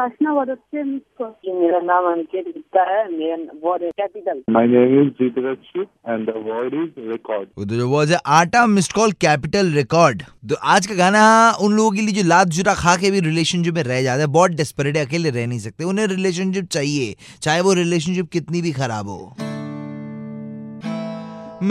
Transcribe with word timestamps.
प्रश्न 0.00 0.34
बदलते 0.34 0.82
मुझको। 0.82 1.24
मेरा 1.60 1.78
नाम 1.84 2.04
अंकित 2.10 2.44
गुप्ता 2.46 2.82
है 2.90 3.00
मेरा 3.12 3.36
word 3.64 3.82
capital. 4.00 4.38
My 4.50 4.62
name 4.66 4.92
is 5.00 5.08
Jitrachit 5.16 5.88
and 6.12 6.28
the 6.28 6.36
word 6.44 6.76
is 6.82 6.92
record. 7.08 7.48
वो 7.58 7.64
तो 7.64 7.74
जो 7.76 7.88
वर्ड 7.88 8.10
है 8.10 8.18
आटा 8.36 8.66
मिस्ड 8.66 8.92
कॉल 8.92 9.12
कैपिटल 9.24 9.72
रिकॉर्ड 9.72 10.22
तो 10.50 10.56
आज 10.74 10.86
का 10.86 10.94
गाना 10.94 11.24
उन 11.62 11.74
लोगों 11.76 11.90
के 11.90 12.02
लिए 12.02 12.14
जो 12.14 12.28
लात 12.28 12.46
जुरा 12.58 12.74
खा 12.74 12.94
के 12.96 13.10
भी 13.10 13.20
रिलेशनशिप 13.20 13.74
में 13.74 13.82
रह 13.82 14.02
जाते 14.02 14.20
हैं 14.20 14.30
बहुत 14.32 14.50
डेस्परेट 14.60 14.96
है 14.96 15.04
अकेले 15.06 15.30
रह 15.30 15.46
नहीं 15.46 15.58
सकते। 15.58 15.84
उन्हें 15.84 16.06
रिलेशनशिप 16.06 16.68
चाहिए 16.68 17.14
चाहे 17.42 17.60
वो 17.60 17.72
रिलेशनशिप 17.80 18.30
कितनी 18.32 18.62
भी 18.62 18.72
खराब 18.72 19.08
हो। 19.08 19.18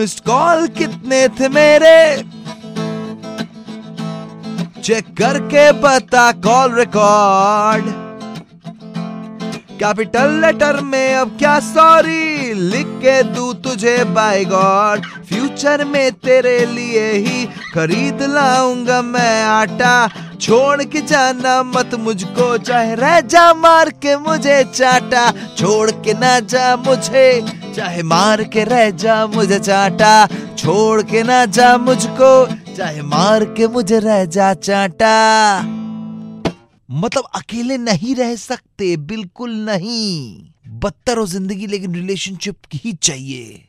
मिस्ड 0.00 0.20
कॉल 0.24 0.66
कितने 0.80 1.20
थे 1.40 1.48
मेरे? 1.54 1.96
चेक 4.82 5.08
करके 5.18 5.70
पता 5.82 6.30
कॉल 6.48 6.78
रिकॉर्ड 6.78 7.88
कैपिटल 9.78 10.30
लेटर 10.40 10.80
में 10.80 11.14
अब 11.14 11.36
क्या 11.38 11.58
सॉरी 11.60 12.52
लिख 12.52 12.86
के 12.86 13.22
दू 13.22 13.52
तुझे 13.52 14.04
बाय 14.04 14.44
गॉड 14.44 15.04
फ्यूचर 15.28 15.84
में 15.84 16.12
तेरे 16.12 16.66
लिए 16.66 17.12
ही 17.12 17.44
खरीद 17.74 18.22
लाऊँगा 18.22 19.02
मैं 19.02 19.44
आटा. 19.44 20.08
छोड़ 20.40 20.84
के 20.84 21.00
जाना 21.00 21.62
मत 21.62 21.94
मुझको, 21.94 22.58
चाहे 22.58 22.94
रह 22.94 23.20
जा 23.20 23.54
मार 23.54 23.90
के 23.90 24.16
मुझे 24.16 24.62
चाटा. 24.64 25.30
छोड़ 25.30 25.90
के 25.90 26.14
ना 26.14 26.40
जा 26.40 26.76
मुझे, 26.76 27.42
चाहे 27.76 28.02
मार 28.02 28.44
के 28.44 28.64
रह 28.64 28.90
जा 28.90 29.26
मुझे 29.26 29.58
चाटा. 29.58 30.26
छोड़ 30.58 31.02
के 31.02 31.22
ना 31.22 31.44
जा 31.46 31.76
मुझको, 31.78 32.46
चाहे 32.76 33.02
मार 33.02 33.44
के 33.44 33.68
मुझे 33.68 33.98
रह 33.98 34.24
जा 34.24 34.54
चाटा. 34.54 35.77
मतलब 36.88 37.24
अकेले 37.34 37.76
नहीं 37.78 38.14
रह 38.14 38.34
सकते 38.36 38.96
बिल्कुल 38.96 39.50
नहीं। 39.64 40.50
बदतर 40.80 41.18
हो 41.18 41.26
ज़िंदगी 41.26 41.66
लेकिन 41.66 41.94
रिलेशनशिप 41.94 42.56
ही 42.74 42.92
चाहिए। 42.92 43.64